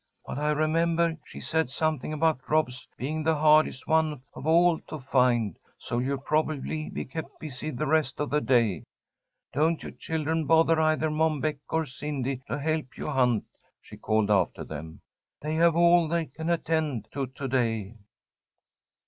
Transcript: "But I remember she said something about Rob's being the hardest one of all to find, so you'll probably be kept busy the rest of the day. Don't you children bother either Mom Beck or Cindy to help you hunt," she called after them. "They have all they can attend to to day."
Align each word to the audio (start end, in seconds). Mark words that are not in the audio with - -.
"But 0.25 0.39
I 0.39 0.49
remember 0.49 1.15
she 1.27 1.39
said 1.39 1.69
something 1.69 2.11
about 2.11 2.49
Rob's 2.49 2.87
being 2.97 3.21
the 3.21 3.35
hardest 3.35 3.85
one 3.85 4.23
of 4.33 4.47
all 4.47 4.79
to 4.89 4.99
find, 4.99 5.59
so 5.77 5.99
you'll 5.99 6.17
probably 6.17 6.89
be 6.89 7.05
kept 7.05 7.39
busy 7.39 7.69
the 7.69 7.85
rest 7.85 8.19
of 8.19 8.31
the 8.31 8.41
day. 8.41 8.81
Don't 9.53 9.83
you 9.83 9.91
children 9.91 10.47
bother 10.47 10.81
either 10.81 11.11
Mom 11.11 11.39
Beck 11.39 11.57
or 11.69 11.85
Cindy 11.85 12.41
to 12.47 12.57
help 12.57 12.97
you 12.97 13.09
hunt," 13.09 13.45
she 13.79 13.95
called 13.95 14.31
after 14.31 14.63
them. 14.63 15.01
"They 15.43 15.53
have 15.57 15.75
all 15.75 16.07
they 16.07 16.25
can 16.25 16.49
attend 16.49 17.07
to 17.11 17.27
to 17.27 17.47
day." 17.47 17.93